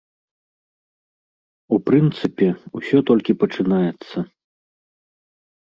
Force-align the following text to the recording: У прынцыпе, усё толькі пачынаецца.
У 1.77 1.79
прынцыпе, 1.89 2.47
усё 2.81 2.97
толькі 3.11 3.39
пачынаецца. 3.45 4.17